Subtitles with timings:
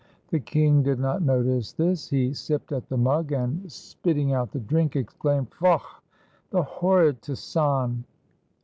[0.31, 2.07] The king did not notice this.
[2.09, 6.01] He sipped at the mug, and spitting 209 FRANCE out the drink, exclaimed: "Faugh!
[6.49, 8.03] the horrid ptisan!"